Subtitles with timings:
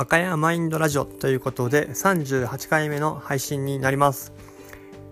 [0.00, 4.32] 赤山マインドラジオということで38回目の配信になります、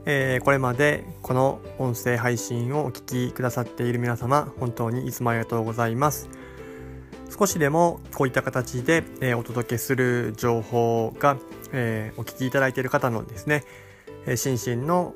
[0.07, 6.31] えー、これまでこの音声配信をお聞きくださっている皆様本当にいつもありがとうございます。
[7.39, 11.37] 少しでもこういった形で、えー、お届けする情報が、
[11.75, 13.65] えー、お聞きいただいている方のですね、
[14.25, 15.15] え心身の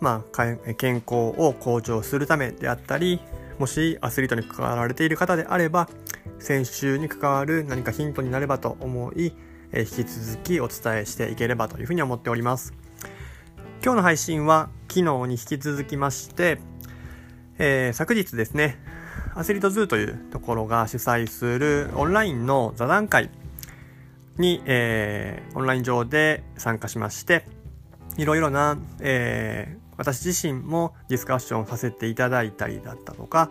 [0.00, 3.18] まあ、健康を向上するためであったり
[3.58, 5.88] もしアスリートに関わられている方であれば
[6.38, 9.32] 先週に関わる何かヒントになればと思い、
[9.72, 12.72] え引き続きお伝えしていければというふうに思っております。
[13.82, 16.60] 今日の配信は昨日に引き続きまして、
[17.58, 18.78] えー、昨日ですね、
[19.34, 23.30] アスリートズーというところが主催するオンラインの座談会
[24.38, 27.46] に、えー、オンライン上で参加しまして、
[28.16, 33.50] いろいろな、えー、私自身もディスカッションさせていただいたりだったとか、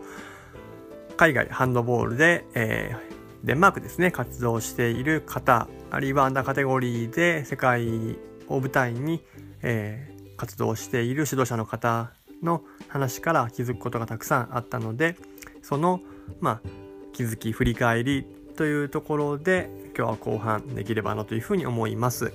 [1.20, 9.21] 海外ハンドボールで、えー、デンマークですね、活動している方、あるいはアンダーカテゴリーで世界を舞台に、
[9.62, 15.18] えー、活動している指導者の方の話から気づくことがたくさんあったので、
[15.62, 15.99] その、
[16.40, 16.70] まあ、
[17.12, 22.32] 気づき、振り返りというところで、今日は後半できればなというふうに思います。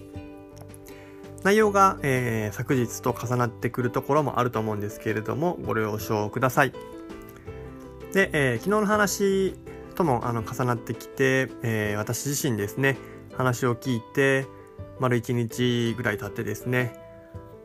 [1.43, 6.75] 内容が、えー、昨日と重なってくるところもあると思うんですけれども、ご了承ください。
[8.15, 9.55] で、えー、昨日の話
[9.97, 12.97] ともあの重なってきて、えー、私自身ですね、
[13.37, 14.47] 話を聞いて、
[15.01, 16.95] 丸1日ぐらい経ってですね、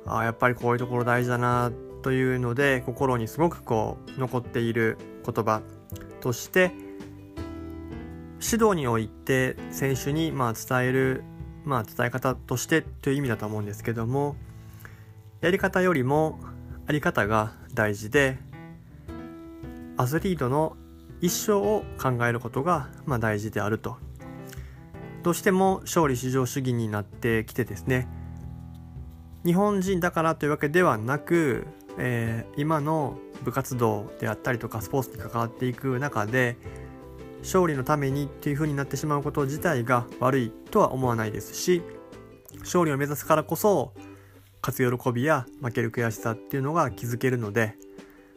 [0.07, 5.61] あやっぱりこういうところ大事だなというので、心にすごくこう、残っている言葉
[6.19, 6.71] として、
[8.43, 11.23] 指導において選手にまあ伝える
[11.65, 14.35] まあ、伝え方としてという意味だと思うんですけども
[15.41, 16.39] やり方よりも
[16.87, 18.39] あり方が大事で
[19.99, 20.77] アスリートの
[21.19, 23.97] 一生を考えることがまあ大事であると。
[25.23, 28.07] どうしても勝利至上主義になってきてですね。
[29.43, 31.67] 日本人だからというわけではなく、
[31.97, 36.55] えー、今の部活動であったりとかスポーツに関わっていく中で
[37.41, 41.81] 勝利のためにっていう風になってしまうこと自体が悪いとは思わないですし
[42.59, 43.93] 勝利を目指すからこそ
[44.65, 47.75] 勝つ喜びや負ける悔しさっていうのが気づけるので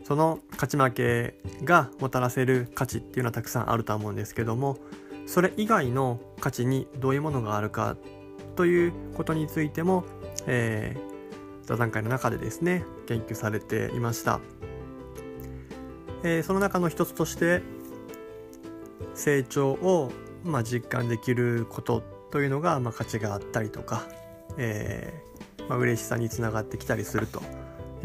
[0.04, 4.78] その勝ち負けがもたらせる価値っていうのはたくさんあると思うんですけども
[5.26, 7.96] それ以外の価値にどういうものがあるか
[8.56, 10.04] ということについても、
[10.46, 14.40] えー、座談会の中でですね研究されていました、
[16.22, 17.62] えー、その中の一つとして
[19.14, 20.10] 成長を、
[20.44, 24.02] まあ、実感できることというのが、まあ、価値があったりとか、
[24.56, 27.42] えーまあ、嬉しさにつながってきたりすると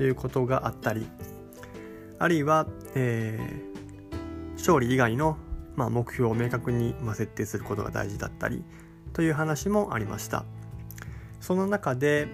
[0.02, 1.08] いうことがあったり
[2.20, 5.38] あるいは、えー、勝利以外の、
[5.76, 8.64] まあ、目標を明確に、まあ、設定することが大事だったり
[9.14, 10.46] という話もありました。
[11.40, 12.28] その中で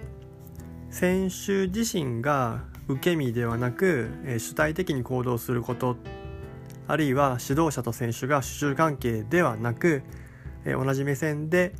[0.90, 5.96] 選手自身が受け身ではなく、えー、主体的に行動すること
[6.86, 10.02] あるいは指導者と選手が主従関係ではなく、
[10.66, 11.74] え同じ目線で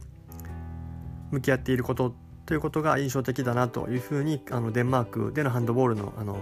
[1.30, 2.14] 向き合っていること
[2.46, 6.36] ということが印象的だなというふうにあのデンマークでのハンドボールのあの、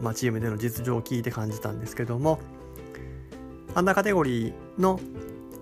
[0.00, 2.40] まあ、チームでの実情を聞いて感じたんですけども
[3.74, 5.00] アンダーカテゴリーの、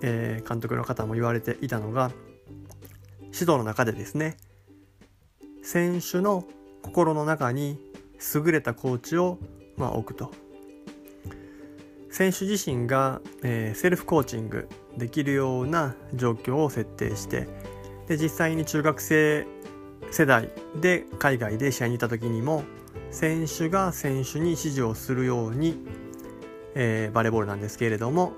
[0.03, 2.11] えー、監督の方も言われていたのが
[3.21, 4.37] 指導の中でですね
[5.63, 6.45] 選手の
[6.83, 7.79] 心の中に
[8.35, 9.39] 優れたコーチを、
[9.77, 10.33] まあ、置くと。
[12.11, 17.47] 選手自身が、えー、セルフコーチングできるような状況を設定して
[18.09, 19.47] で実際に中学生
[20.11, 20.51] 世代
[20.81, 22.65] で海外で試合にいた時にも
[23.11, 25.77] 選手が選手に指示をするように、
[26.75, 28.33] えー、バレーボールなんですけれども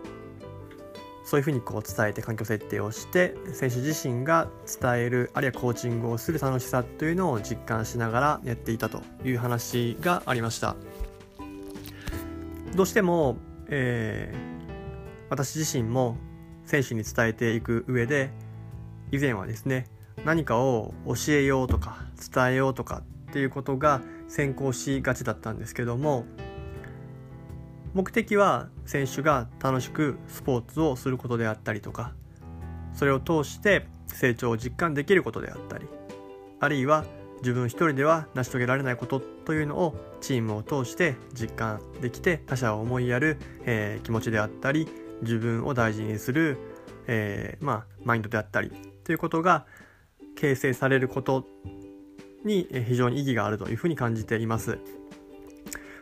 [1.25, 4.49] そういうふうにこう伝えて環境設定をして選手自身が
[4.81, 10.76] 伝えるあるいはコーチングをする楽しさというのを実感しながらやっていたという話がありました。
[12.75, 13.37] どうしても
[13.70, 16.17] えー、私自身も
[16.67, 18.31] 選手に伝えていく上で
[19.12, 19.87] 以前はですね
[20.25, 21.99] 何かを教えようとか
[22.32, 26.25] 伝えようとかっていうことが先行しがちだったんですけども
[27.94, 32.12] 目的は選手が楽しくスポーツをすることであったりとか
[32.94, 35.87] それを通して成長を実感できることであったり
[36.61, 37.05] あるいは
[37.40, 44.87] 自分一人では成し遂げられないことというのをチームを通して実感できて他者を思いやる、えー、気持ちであったり
[45.23, 46.58] 自分を大事にする、
[47.06, 48.70] えー、まあ、マインドであったり
[49.05, 49.66] ということが
[50.40, 51.46] 形成されること
[52.44, 54.78] に非常に意義があるというふうに感じています。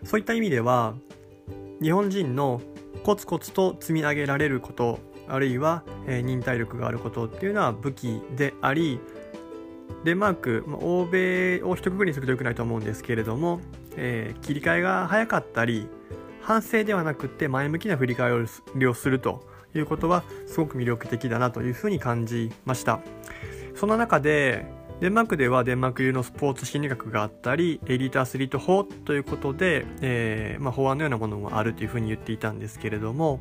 [0.05, 0.95] そういった意味では
[1.83, 2.61] 日本人の
[3.03, 9.01] コツコツと積み上げられることあるいは、え、忍耐力があることっていうのは武器であり
[10.05, 13.61] デンマーク、ま、欧米を一括りにするとよくないと思うんですけれども、
[13.97, 15.89] えー、切り替えが早かったり
[16.41, 18.33] 反省ではなくって前向きな振り返
[18.77, 19.45] りをすると
[19.75, 23.01] いうことはすごく魅力的だなというふうに感じました
[23.79, 24.67] そんな中で
[25.01, 33.39] デンマークではデンマーク流のスポーツ心理学があったりエリートアスリート法ということで、えーまあ、法案のようなものもあるというふうに言っていたんですけれども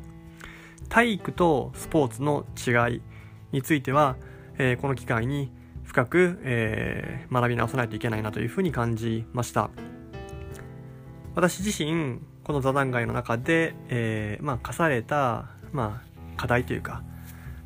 [0.88, 3.02] 体育とスポーツの違い
[3.50, 4.16] については、
[4.58, 5.50] えー、この機会に
[5.82, 9.70] 深く、えー、学び直さないといけないなというふうに感じました。
[11.34, 17.02] 私自身この座談会の中で、えー、まあ、課された、まあ、課題というか、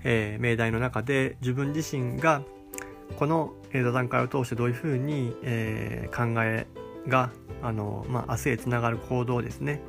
[0.05, 2.43] えー、命題の中で自分自身が
[3.19, 6.67] この座談会を通してどういうふうに、えー、考え
[7.09, 7.31] が
[7.62, 9.81] あの、まあ、明日へつながる行動ですね。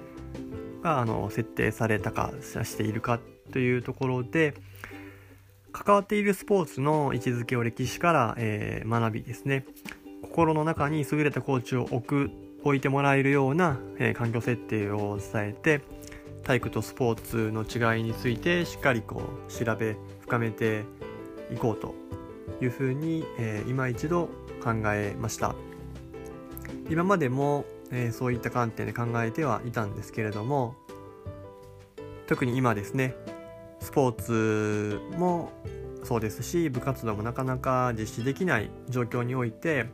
[0.81, 3.19] があの設定されたかしているか
[3.51, 4.53] というところで、
[5.71, 9.65] 関わっているスポーツの位置づけを歴史から、えー、学びですね。
[10.21, 12.31] 心の中に優れたコーチを置く
[12.63, 15.81] 置いてもらえるような、えー、環境設定を伝えて
[16.43, 20.83] 体育とスポーツの違いについてしっかりこう調べ深めて
[21.53, 21.93] いこうと
[22.61, 24.27] いうふうに、えー、今一度
[24.63, 25.55] 考えました。
[26.89, 30.75] 今までも、えー、そういった観点で考えてはいたんですけれども
[32.27, 33.15] 特に今ですね
[33.79, 35.51] スポーツも
[36.03, 39.87] そうですし部活動もなかなか実施できない状況において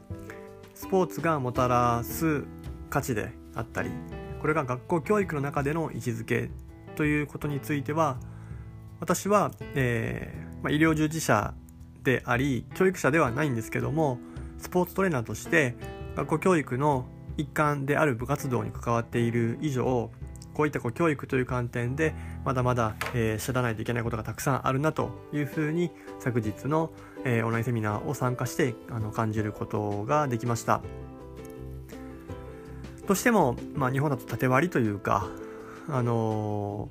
[0.73, 2.43] スポーツがもたらす
[2.89, 3.91] 価値であったり
[4.41, 6.49] これが学校教育の中での位置づけ
[6.95, 8.17] ということについては
[8.99, 11.53] 私は、えーまあ、医療従事者
[12.09, 14.17] であり教育者ではないんですけども
[14.57, 15.75] スポーツトレーナーとして
[16.15, 17.05] 学校教育の
[17.37, 20.09] 一環である部活動に関わっている以上
[20.55, 26.91] こういったこう教育という観点でまだまだ、えー、知らないといけないことがたくさんあるなというふうに昨日の、
[27.23, 30.81] えー、オンラインセミナーを参加してあの感じることができました。
[33.07, 35.27] としても、まあ、日本だと縦割りというか、
[35.87, 36.89] あの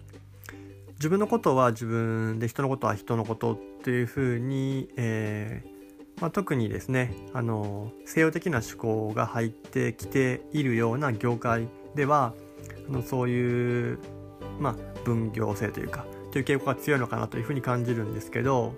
[0.48, 12.34] ー、自分のことは自分で人のことは人のことっていうふうに、えーまあ、特にですね、あの西洋的な思考が入ってきているような業界では
[12.86, 13.98] あのそういう、
[14.60, 18.74] まあ、分業制というかという傾向が強いのかなというふうに感じるんですけど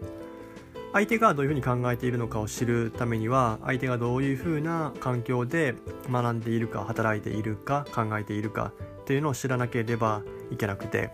[0.93, 5.75] 相手がどういうふうに考えているのかを知るためには相手がどういうふうな環境で
[6.09, 10.23] 学んでいるか働いているか考えているかっていうのを知らなければ
[10.53, 11.11] いけなくて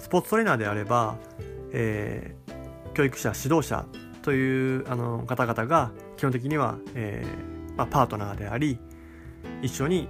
[0.00, 1.16] スポーツトレーナーであれば、
[1.72, 2.34] え、
[3.00, 3.86] 教育者指導者
[4.22, 8.78] というあの方々が基本的には、えーまあ、パートナーであり
[9.62, 10.08] 一緒に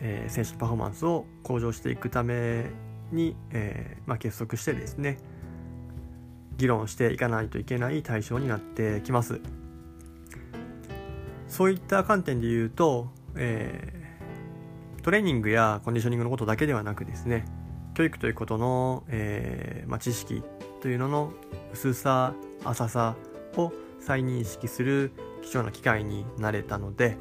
[0.00, 2.70] えー、選手のパフォーマンスを向上していくため
[3.12, 5.18] に、えーまあ、結束してですね
[6.56, 9.40] 議論していかないといけない対象になってきます。
[11.48, 17.44] そういった観点で言うと、えー、トレーニングやコンディショニングのことだけではなくですね
[18.00, 20.42] 教育ということの、えーまあ、知識
[20.80, 21.34] というのの
[21.74, 22.32] 薄さ
[22.64, 23.14] 浅さ
[23.58, 25.12] を再認識する
[25.42, 27.18] 貴重な機会になれたので、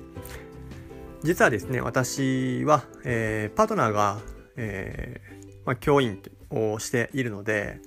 [1.22, 4.20] 実はですね、私は、えー、パートナーが、
[4.56, 7.82] えーまあ、教員をしているので、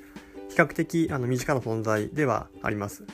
[0.51, 3.05] 比較的あの身近な存在ではあります。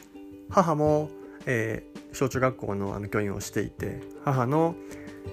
[0.50, 1.08] 母も、
[1.46, 4.74] えー、小中学校のあの教員をしていて、母の、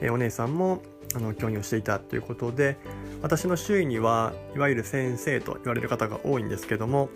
[0.02, 0.84] えー、お姉さんも
[1.16, 2.78] あの教員をしていたということで、
[3.22, 7.10] 私の周囲にはいわゆる先生と言われる方が多いんですけども、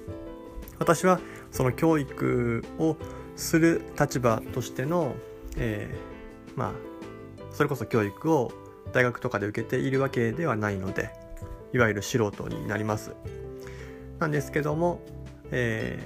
[0.80, 1.20] 私は
[1.52, 2.96] その教育を
[3.36, 5.16] する立場としての、
[5.58, 6.72] えー、まあ
[7.52, 8.52] それこそ教育を
[8.94, 11.10] 大学とかで受けているわけではないので
[11.74, 13.14] いわゆる素人になります。
[14.20, 15.02] なんですけども、
[15.52, 16.00] え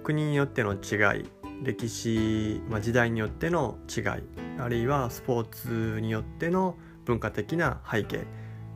[0.00, 1.28] ー、国によっての違い
[1.62, 4.04] 歴史、まあ、時代によっての違い
[4.58, 8.24] あるいはスポーツによっての文化的な背景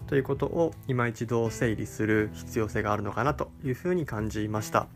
[0.07, 4.89] ということを今一度整理する必要性があるのかなというふうに感じました。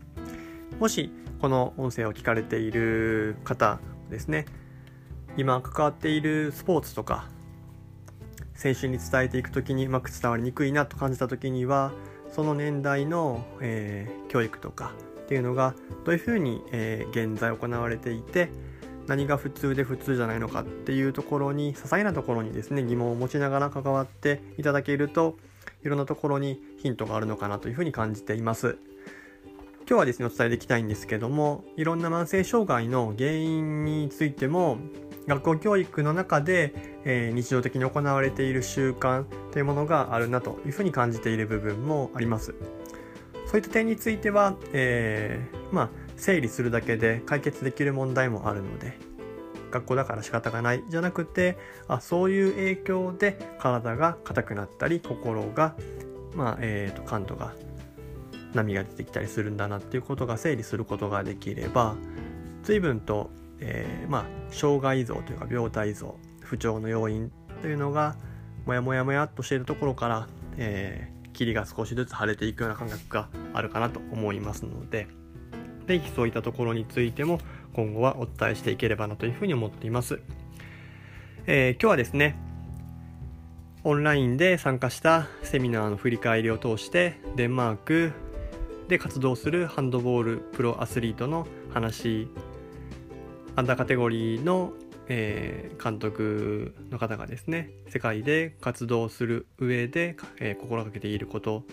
[0.79, 4.45] もしこの音声を聞かれている方ですね
[5.37, 7.27] 今関わっているスポーツとか
[8.55, 11.91] 選手に伝えていく時にうまく伝わりにくいなと感じた時には
[12.33, 15.75] その年代の、えー、教育とかっていうのが
[16.05, 18.49] どういうふうに、えー、現在行われていて
[19.07, 25.37] 何が普通で普通じゃないのかっていうところに些細なところにですね疑問を持ちながら関わっていただけると
[25.83, 28.77] いろんなところにヒントがあるのかなというふうに感じています。
[29.87, 34.79] 今日はですねお伝えできたいんですけどもいろんな慢性障害の原因についても
[35.27, 42.55] 学校教育の中で、えー、日常的に行われている習慣というものがあるなというふうに感じている部分もあります。
[43.45, 48.97] そういった点については、えー、まあ整理するだけで解決できる問題もあるので
[49.71, 51.57] 学校だから仕方がないじゃなくて
[51.87, 55.75] あそういう影響で体が硬くなったり心が
[56.35, 57.53] まあえーと、感度が
[58.53, 61.95] 波が出てきたりするんだなっていうことが整理することができれば
[62.63, 63.29] 随分と、
[63.59, 67.31] えー、まあ障害像というか病態像不調の要因
[67.61, 68.15] というのが
[68.65, 75.07] モヤモヤモヤっとしているところから、えー、霧が少しずつ晴れていくような感覚があるかなと思いますので
[75.87, 77.39] 是非そういったところについても
[77.73, 80.19] 今後はお伝えしていければなというふうに思っています。
[81.47, 82.35] えー、今日はですね
[83.83, 88.13] オンラインで参加したセミナーの振り返りを通してデンマーク
[88.87, 92.27] で活動するハンドボールプロアスリートの話
[93.55, 94.73] アンダーカテゴリーの、
[95.07, 101.63] えー、監督の方がですね世界で活動する上で、えー、心がけていること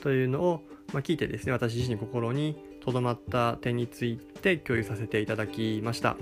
[0.00, 0.62] というのを、
[0.92, 2.56] まあ、聞いてですね私自身心に
[2.92, 6.16] 留まった点について共有させていただきました。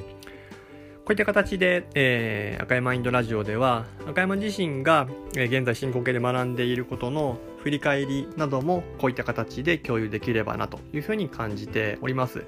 [1.07, 5.07] こういった形で、えー、赤山インドラジオでは赤山自身が、
[5.37, 12.45] えー、現在進行形で学んでいることの振り返りなどもこういった形で共有できればなというふうに感じております。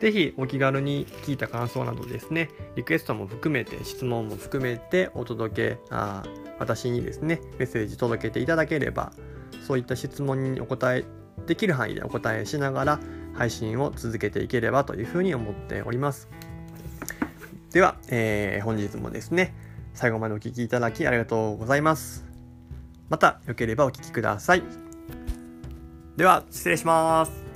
[0.00, 6.22] ぜひお気軽に聞いた感想などですね、リクエストも含めて、質問も含めてお届け、あ
[6.58, 9.12] 私にですね、メッセージ届けていただければ、
[9.66, 11.04] そういった質問にお答え
[11.46, 13.00] できる範囲でお答えしながら
[13.34, 16.28] 配信を続けていければというふうに思っております。
[17.72, 19.54] では、えー、本日もですね、
[19.94, 22.24] 最後までお聴きいただきありがとうございます。
[23.08, 24.62] また、よければお聴きください。
[26.16, 27.47] では、失礼します。